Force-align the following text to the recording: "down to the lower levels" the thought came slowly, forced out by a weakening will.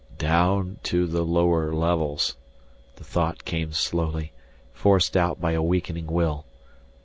"down 0.17 0.79
to 0.81 1.05
the 1.05 1.21
lower 1.21 1.71
levels" 1.75 2.35
the 2.95 3.03
thought 3.03 3.45
came 3.45 3.71
slowly, 3.71 4.31
forced 4.73 5.15
out 5.15 5.39
by 5.39 5.51
a 5.51 5.61
weakening 5.61 6.07
will. 6.07 6.43